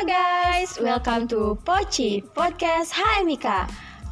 Halo 0.00 0.16
guys, 0.16 0.80
welcome 0.80 1.28
to 1.28 1.60
Poci 1.60 2.24
Podcast 2.32 2.96
HMIK. 2.96 3.68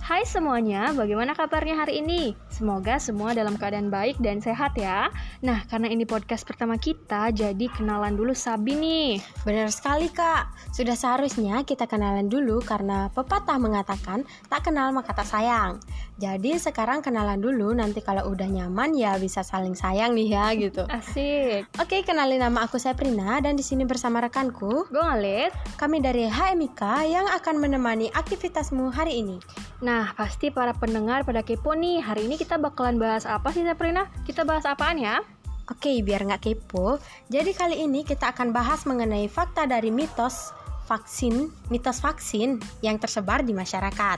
Hai 0.09 0.25
semuanya, 0.25 0.97
bagaimana 0.97 1.37
kabarnya 1.37 1.85
hari 1.85 2.01
ini? 2.01 2.33
Semoga 2.49 2.97
semua 2.97 3.37
dalam 3.37 3.61
keadaan 3.61 3.93
baik 3.93 4.17
dan 4.25 4.41
sehat 4.41 4.73
ya. 4.73 5.13
Nah, 5.45 5.69
karena 5.69 5.93
ini 5.93 6.09
podcast 6.09 6.49
pertama 6.49 6.81
kita, 6.81 7.29
jadi 7.29 7.69
kenalan 7.69 8.17
dulu 8.17 8.33
Sabi 8.33 8.73
nih. 8.73 9.21
Benar 9.45 9.69
sekali 9.69 10.09
kak, 10.09 10.73
sudah 10.73 10.97
seharusnya 10.97 11.61
kita 11.61 11.85
kenalan 11.85 12.25
dulu 12.25 12.65
karena 12.65 13.13
pepatah 13.13 13.61
mengatakan 13.61 14.25
tak 14.49 14.73
kenal 14.73 14.97
maka 14.97 15.13
tak 15.13 15.29
sayang. 15.29 15.77
Jadi 16.17 16.57
sekarang 16.57 17.05
kenalan 17.05 17.45
dulu, 17.45 17.77
nanti 17.77 18.01
kalau 18.01 18.33
udah 18.33 18.49
nyaman 18.49 18.97
ya 18.97 19.21
bisa 19.21 19.45
saling 19.45 19.77
sayang 19.77 20.17
nih 20.17 20.33
ya 20.33 20.57
gitu. 20.57 20.89
Asik. 20.89 21.69
Oke, 21.77 22.01
kenalin 22.01 22.41
nama 22.41 22.65
aku 22.65 22.81
Sabrina 22.81 23.45
dan 23.45 23.61
di 23.61 23.63
sini 23.63 23.85
bersama 23.85 24.25
rekanku. 24.25 24.89
Gue. 24.89 25.53
Kami 25.77 26.01
dari 26.01 26.33
HMIK 26.33 26.83
yang 27.13 27.29
akan 27.29 27.61
menemani 27.61 28.09
aktivitasmu 28.09 28.89
hari 28.89 29.21
ini. 29.21 29.37
Nah, 29.79 30.11
pasti 30.19 30.51
para 30.51 30.75
pendengar 30.75 31.23
pada 31.23 31.47
kepo 31.47 31.71
nih. 31.71 32.03
Hari 32.03 32.27
ini 32.27 32.35
kita 32.35 32.59
bakalan 32.59 32.99
bahas 32.99 33.23
apa 33.31 33.55
sih 33.55 33.63
Sabrina? 33.63 34.11
Kita 34.27 34.43
bahas 34.43 34.67
apaan 34.67 34.99
ya? 34.99 35.23
Oke, 35.69 36.01
biar 36.01 36.25
nggak 36.25 36.49
kepo, 36.49 36.97
jadi 37.29 37.53
kali 37.53 37.85
ini 37.85 38.01
kita 38.01 38.33
akan 38.33 38.57
bahas 38.57 38.89
mengenai 38.89 39.29
fakta 39.29 39.69
dari 39.69 39.93
mitos 39.93 40.57
vaksin, 40.89 41.53
mitos 41.69 42.01
vaksin 42.01 42.57
yang 42.81 42.97
tersebar 42.97 43.45
di 43.45 43.53
masyarakat. 43.53 44.17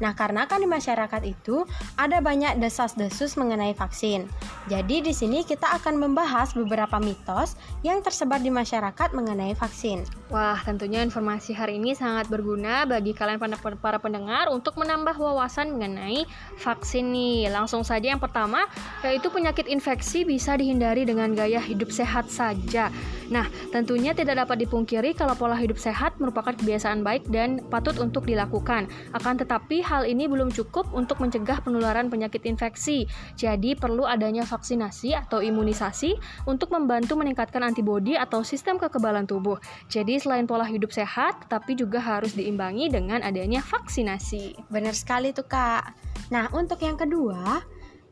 Nah, 0.00 0.12
karena 0.16 0.48
kan 0.48 0.60
di 0.60 0.68
masyarakat 0.68 1.22
itu 1.28 1.68
ada 2.00 2.24
banyak 2.24 2.56
desas-desus 2.56 3.36
mengenai 3.36 3.76
vaksin. 3.76 4.24
Jadi 4.72 5.04
di 5.04 5.12
sini 5.12 5.44
kita 5.44 5.68
akan 5.76 6.00
membahas 6.00 6.56
beberapa 6.56 6.96
mitos 6.96 7.60
yang 7.84 8.00
tersebar 8.00 8.40
di 8.40 8.48
masyarakat 8.48 9.12
mengenai 9.12 9.52
vaksin. 9.52 10.04
Wah, 10.26 10.58
tentunya 10.58 11.06
informasi 11.06 11.54
hari 11.54 11.78
ini 11.78 11.94
sangat 11.94 12.26
berguna 12.26 12.82
bagi 12.82 13.14
kalian 13.14 13.38
para 13.78 14.02
pendengar 14.02 14.50
untuk 14.50 14.74
menambah 14.74 15.14
wawasan 15.14 15.78
mengenai 15.78 16.26
vaksin 16.58 17.14
nih. 17.14 17.46
Langsung 17.46 17.86
saja 17.86 18.10
yang 18.10 18.18
pertama, 18.18 18.66
yaitu 19.06 19.30
penyakit 19.30 19.70
infeksi 19.70 20.26
bisa 20.26 20.58
dihindari 20.58 21.06
dengan 21.06 21.30
gaya 21.30 21.62
hidup 21.62 21.94
sehat 21.94 22.26
saja. 22.26 22.90
Nah, 23.30 23.46
tentunya 23.70 24.18
tidak 24.18 24.46
dapat 24.46 24.66
dipungkiri 24.66 25.14
kalau 25.14 25.38
pola 25.38 25.54
hidup 25.54 25.78
sehat 25.78 26.18
merupakan 26.18 26.54
kebiasaan 26.58 27.06
baik 27.06 27.30
dan 27.30 27.62
patut 27.70 27.94
untuk 28.02 28.26
dilakukan. 28.26 28.90
Akan 29.14 29.38
tetapi 29.38 29.78
hal 29.82 30.10
ini 30.10 30.26
belum 30.26 30.50
cukup 30.50 30.90
untuk 30.90 31.22
mencegah 31.22 31.62
penularan 31.62 32.10
penyakit 32.10 32.42
infeksi. 32.50 33.06
Jadi 33.38 33.78
perlu 33.78 34.02
adanya 34.02 34.42
vaksinasi 34.42 35.14
atau 35.14 35.38
imunisasi 35.38 36.18
untuk 36.50 36.74
membantu 36.74 37.14
meningkatkan 37.14 37.62
antibodi 37.62 38.18
atau 38.18 38.42
sistem 38.42 38.78
kekebalan 38.78 39.26
tubuh. 39.26 39.58
Jadi 39.86 40.15
selain 40.18 40.48
pola 40.48 40.66
hidup 40.66 40.92
sehat, 40.92 41.48
tapi 41.48 41.78
juga 41.78 42.00
harus 42.02 42.34
diimbangi 42.36 42.92
dengan 42.92 43.22
adanya 43.22 43.62
vaksinasi. 43.62 44.68
Benar 44.68 44.92
sekali 44.96 45.30
tuh 45.32 45.46
kak. 45.46 45.94
Nah 46.32 46.50
untuk 46.56 46.80
yang 46.82 46.98
kedua, 46.98 47.62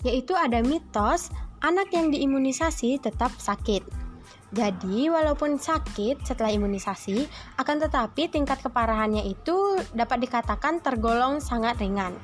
yaitu 0.05 0.37
ada 0.37 0.61
mitos 0.61 1.33
anak 1.65 1.91
yang 1.97 2.13
diimunisasi 2.13 3.01
tetap 3.01 3.33
sakit. 3.41 4.05
Jadi, 4.55 5.11
walaupun 5.11 5.59
sakit 5.59 6.23
setelah 6.23 6.55
imunisasi, 6.55 7.27
akan 7.59 7.77
tetapi 7.83 8.31
tingkat 8.31 8.63
keparahannya 8.63 9.27
itu 9.27 9.83
dapat 9.91 10.23
dikatakan 10.23 10.79
tergolong 10.79 11.43
sangat 11.43 11.75
ringan. 11.83 12.15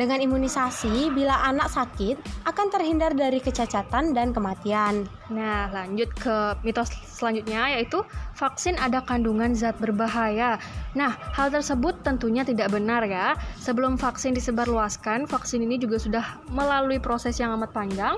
Dengan 0.00 0.16
imunisasi, 0.16 1.12
bila 1.12 1.44
anak 1.44 1.68
sakit, 1.68 2.48
akan 2.48 2.66
terhindar 2.72 3.12
dari 3.12 3.36
kecacatan 3.36 4.16
dan 4.16 4.32
kematian. 4.32 5.04
Nah, 5.28 5.68
lanjut 5.68 6.08
ke 6.16 6.56
mitos 6.64 6.88
selanjutnya, 7.04 7.76
yaitu 7.76 8.00
vaksin 8.32 8.80
ada 8.80 9.04
kandungan 9.04 9.52
zat 9.52 9.76
berbahaya. 9.76 10.56
Nah, 10.96 11.20
hal 11.36 11.52
tersebut 11.52 12.00
tentunya 12.00 12.48
tidak 12.48 12.72
benar 12.72 13.04
ya. 13.04 13.36
Sebelum 13.60 14.00
vaksin 14.00 14.32
disebarluaskan, 14.32 15.28
vaksin 15.28 15.68
ini 15.68 15.76
juga 15.76 16.00
sudah 16.00 16.40
melalui 16.48 16.96
proses 16.96 17.36
yang 17.36 17.52
amat 17.60 17.68
panjang, 17.76 18.16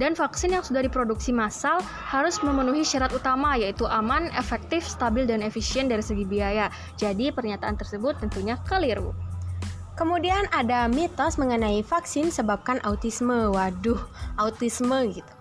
dan 0.00 0.16
vaksin 0.16 0.56
yang 0.56 0.64
sudah 0.64 0.80
diproduksi 0.80 1.28
massal 1.28 1.84
harus 2.08 2.40
memenuhi 2.40 2.80
syarat 2.80 3.12
utama, 3.12 3.52
yaitu 3.52 3.84
aman, 3.84 4.32
efektif, 4.32 4.80
stabil, 4.80 5.28
dan 5.28 5.44
efisien 5.44 5.92
dari 5.92 6.00
segi 6.00 6.24
biaya. 6.24 6.72
Jadi, 6.96 7.28
pernyataan 7.36 7.76
tersebut 7.76 8.16
tentunya 8.16 8.56
keliru. 8.64 9.27
Kemudian 9.98 10.46
ada 10.54 10.86
mitos 10.86 11.42
mengenai 11.42 11.82
vaksin 11.82 12.30
sebabkan 12.30 12.78
autisme. 12.86 13.50
Waduh, 13.50 13.98
autisme 14.38 14.94
gitu. 15.10 15.32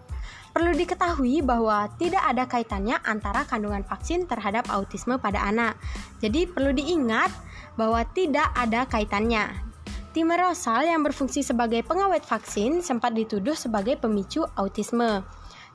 Perlu 0.50 0.74
diketahui 0.74 1.46
bahwa 1.46 1.86
tidak 2.02 2.26
ada 2.26 2.50
kaitannya 2.50 2.98
antara 3.06 3.46
kandungan 3.46 3.86
vaksin 3.86 4.26
terhadap 4.26 4.66
autisme 4.74 5.22
pada 5.22 5.46
anak. 5.46 5.78
Jadi 6.18 6.50
perlu 6.50 6.74
diingat 6.74 7.30
bahwa 7.78 8.02
tidak 8.18 8.50
ada 8.58 8.90
kaitannya. 8.90 9.46
Timerosal 10.18 10.90
yang 10.90 11.06
berfungsi 11.06 11.46
sebagai 11.46 11.86
pengawet 11.86 12.26
vaksin 12.26 12.82
sempat 12.82 13.14
dituduh 13.14 13.54
sebagai 13.54 14.02
pemicu 14.02 14.42
autisme. 14.58 15.22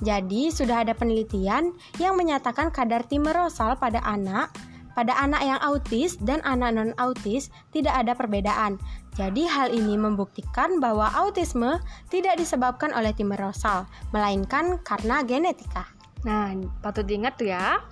Jadi 0.03 0.50
sudah 0.50 0.82
ada 0.82 0.99
penelitian 0.99 1.70
yang 2.03 2.19
menyatakan 2.19 2.75
kadar 2.75 3.06
timerosal 3.06 3.78
pada 3.78 4.03
anak 4.03 4.50
pada 4.92 5.16
anak 5.16 5.42
yang 5.44 5.60
autis 5.60 6.16
dan 6.20 6.41
anak 6.44 6.76
non-autis 6.76 7.48
tidak 7.72 7.92
ada 7.97 8.12
perbedaan. 8.12 8.76
Jadi 9.12 9.44
hal 9.44 9.69
ini 9.72 10.00
membuktikan 10.00 10.80
bahwa 10.80 11.12
autisme 11.12 11.80
tidak 12.08 12.41
disebabkan 12.41 12.97
oleh 12.97 13.12
timerosal, 13.12 13.84
melainkan 14.12 14.81
karena 14.81 15.20
genetika. 15.20 15.84
Nah, 16.22 16.54
patut 16.78 17.02
diingat 17.02 17.34
tuh 17.34 17.50
ya. 17.50 17.82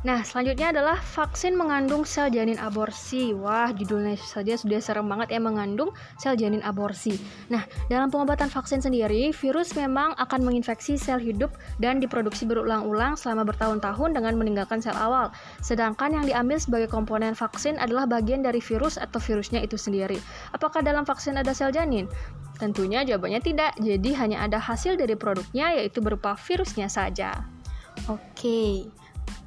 Nah, 0.00 0.24
selanjutnya 0.24 0.72
adalah 0.72 0.96
vaksin 0.96 1.52
mengandung 1.58 2.08
sel 2.08 2.32
janin 2.32 2.56
aborsi. 2.56 3.36
Wah, 3.36 3.68
judulnya 3.74 4.16
saja 4.16 4.56
sudah 4.56 4.80
serem 4.80 5.04
banget 5.10 5.36
ya 5.36 5.40
mengandung 5.42 5.92
sel 6.16 6.38
janin 6.38 6.64
aborsi. 6.64 7.18
Nah, 7.52 7.66
dalam 7.92 8.08
pengobatan 8.08 8.48
vaksin 8.48 8.80
sendiri, 8.80 9.34
virus 9.34 9.76
memang 9.76 10.16
akan 10.16 10.40
menginfeksi 10.40 10.96
sel 10.96 11.20
hidup 11.20 11.52
dan 11.82 12.00
diproduksi 12.00 12.48
berulang-ulang 12.48 13.18
selama 13.18 13.44
bertahun-tahun 13.44 14.16
dengan 14.16 14.38
meninggalkan 14.40 14.80
sel 14.80 14.96
awal. 14.96 15.34
Sedangkan 15.60 16.16
yang 16.16 16.24
diambil 16.24 16.56
sebagai 16.56 16.88
komponen 16.88 17.36
vaksin 17.36 17.76
adalah 17.76 18.08
bagian 18.08 18.40
dari 18.40 18.62
virus 18.62 18.96
atau 18.96 19.20
virusnya 19.20 19.60
itu 19.60 19.76
sendiri. 19.76 20.16
Apakah 20.56 20.80
dalam 20.80 21.04
vaksin 21.04 21.36
ada 21.36 21.52
sel 21.52 21.76
janin? 21.76 22.08
Tentunya 22.56 23.04
jawabannya 23.04 23.44
tidak. 23.44 23.76
Jadi 23.76 24.16
hanya 24.16 24.48
ada 24.48 24.56
hasil 24.56 24.96
dari 24.96 25.12
produknya 25.12 25.76
yaitu 25.76 26.00
berupa 26.00 26.40
virusnya 26.40 26.88
saja. 26.88 27.59
Oke. 28.08 28.88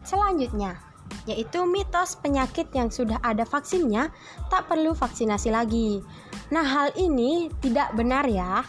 Selanjutnya, 0.03 0.77
yaitu 1.25 1.63
mitos 1.63 2.19
penyakit 2.19 2.67
yang 2.75 2.91
sudah 2.91 3.17
ada 3.23 3.47
vaksinnya 3.47 4.11
tak 4.51 4.67
perlu 4.67 4.91
vaksinasi 4.91 5.49
lagi. 5.49 6.03
Nah, 6.51 6.63
hal 6.63 6.89
ini 6.99 7.47
tidak 7.63 7.95
benar 7.95 8.27
ya. 8.27 8.67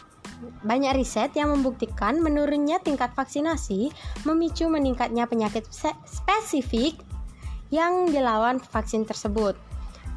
Banyak 0.63 0.95
riset 0.95 1.35
yang 1.35 1.51
membuktikan 1.51 2.21
menurunnya 2.21 2.79
tingkat 2.81 3.11
vaksinasi 3.17 3.91
memicu 4.29 4.71
meningkatnya 4.71 5.27
penyakit 5.27 5.67
spesifik 6.07 7.01
yang 7.75 8.07
dilawan 8.07 8.63
vaksin 8.63 9.03
tersebut. 9.03 9.59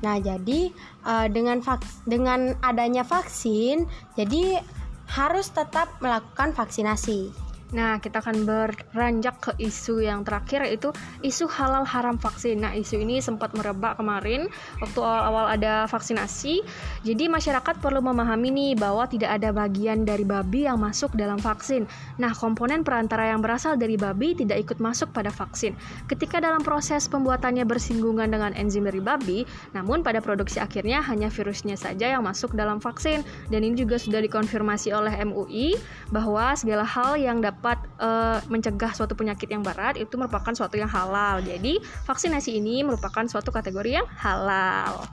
Nah, 0.06 0.22
jadi 0.22 0.70
uh, 1.10 1.26
dengan 1.26 1.58
dengan 2.06 2.54
adanya 2.62 3.02
vaksin, 3.02 3.90
jadi 4.14 4.62
harus 5.10 5.50
tetap 5.50 5.90
melakukan 6.04 6.54
vaksinasi. 6.54 7.47
Nah, 7.76 8.00
kita 8.00 8.24
akan 8.24 8.48
beranjak 8.48 9.36
ke 9.44 9.52
isu 9.60 10.00
yang 10.00 10.24
terakhir 10.24 10.64
yaitu 10.64 10.96
isu 11.20 11.52
halal 11.52 11.84
haram 11.84 12.16
vaksin. 12.16 12.64
Nah, 12.64 12.72
isu 12.72 13.04
ini 13.04 13.20
sempat 13.20 13.52
merebak 13.60 14.00
kemarin 14.00 14.48
waktu 14.80 15.00
awal-awal 15.04 15.52
ada 15.52 15.84
vaksinasi. 15.92 16.64
Jadi 17.04 17.28
masyarakat 17.28 17.84
perlu 17.84 18.00
memahami 18.00 18.56
nih 18.56 18.72
bahwa 18.80 19.04
tidak 19.12 19.36
ada 19.36 19.52
bagian 19.52 20.08
dari 20.08 20.24
babi 20.24 20.64
yang 20.64 20.80
masuk 20.80 21.12
dalam 21.20 21.36
vaksin. 21.36 21.84
Nah, 22.16 22.32
komponen 22.32 22.88
perantara 22.88 23.36
yang 23.36 23.44
berasal 23.44 23.76
dari 23.76 24.00
babi 24.00 24.32
tidak 24.32 24.64
ikut 24.64 24.80
masuk 24.80 25.12
pada 25.12 25.28
vaksin. 25.28 25.76
Ketika 26.08 26.40
dalam 26.40 26.64
proses 26.64 27.12
pembuatannya 27.12 27.68
bersinggungan 27.68 28.32
dengan 28.32 28.56
enzim 28.56 28.88
dari 28.88 29.04
babi, 29.04 29.44
namun 29.76 30.08
pada 30.08 30.24
produksi 30.24 30.64
akhirnya 30.64 31.04
hanya 31.04 31.28
virusnya 31.28 31.76
saja 31.76 32.16
yang 32.16 32.24
masuk 32.24 32.56
dalam 32.56 32.80
vaksin. 32.80 33.28
Dan 33.52 33.68
ini 33.68 33.76
juga 33.76 34.00
sudah 34.00 34.24
dikonfirmasi 34.24 34.96
oleh 34.96 35.20
MUI 35.28 35.76
bahwa 36.16 36.56
segala 36.56 36.88
hal 36.88 37.20
yang 37.20 37.44
dapat 37.44 37.57
dapat 37.58 37.82
uh, 37.98 38.38
mencegah 38.54 38.94
suatu 38.94 39.18
penyakit 39.18 39.50
yang 39.50 39.66
berat 39.66 39.98
itu 39.98 40.14
merupakan 40.14 40.54
suatu 40.54 40.78
yang 40.78 40.88
halal. 40.88 41.42
Jadi, 41.42 41.82
vaksinasi 42.06 42.62
ini 42.62 42.86
merupakan 42.86 43.26
suatu 43.26 43.50
kategori 43.50 43.98
yang 43.98 44.08
halal. 44.22 45.10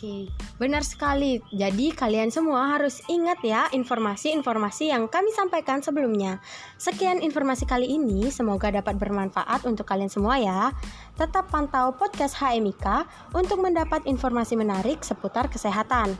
Oke, 0.00 0.32
benar 0.56 0.80
sekali. 0.80 1.44
Jadi 1.52 1.92
kalian 1.92 2.32
semua 2.32 2.72
harus 2.72 3.04
ingat 3.04 3.36
ya 3.44 3.68
informasi-informasi 3.68 4.88
yang 4.88 5.12
kami 5.12 5.28
sampaikan 5.32 5.84
sebelumnya. 5.84 6.40
Sekian 6.80 7.20
informasi 7.20 7.68
kali 7.68 7.84
ini, 7.84 8.32
semoga 8.32 8.72
dapat 8.72 8.96
bermanfaat 8.96 9.68
untuk 9.68 9.84
kalian 9.84 10.08
semua 10.08 10.40
ya. 10.40 10.72
Tetap 11.20 11.52
pantau 11.52 11.92
podcast 11.92 12.40
HMIK 12.40 13.04
untuk 13.36 13.60
mendapat 13.60 14.00
informasi 14.08 14.56
menarik 14.56 15.04
seputar 15.04 15.52
kesehatan. 15.52 16.16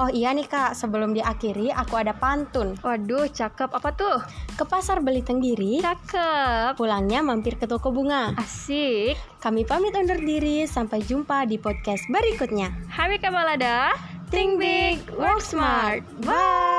Oh 0.00 0.08
iya 0.08 0.32
nih 0.32 0.48
kak, 0.48 0.72
sebelum 0.72 1.12
diakhiri 1.12 1.68
aku 1.68 2.00
ada 2.00 2.16
pantun. 2.16 2.80
Waduh, 2.80 3.28
cakep. 3.28 3.68
Apa 3.68 3.92
tuh? 3.92 4.24
Ke 4.56 4.64
pasar 4.64 5.04
beli 5.04 5.20
tenggiri, 5.20 5.84
Cakep. 5.84 6.80
pulangnya 6.80 7.20
mampir 7.20 7.60
ke 7.60 7.68
toko 7.68 7.92
bunga. 7.92 8.32
Asik. 8.40 9.20
Kami 9.44 9.68
pamit 9.68 9.92
undur 9.92 10.16
diri, 10.16 10.64
sampai 10.64 11.04
jumpa 11.04 11.44
di 11.44 11.60
podcast 11.60 12.08
berikutnya. 12.08 12.72
Happy 12.88 13.20
Kamalada. 13.20 13.92
Think 14.32 14.56
big, 14.56 15.04
work 15.12 15.44
smart. 15.44 16.00
Bye. 16.24 16.71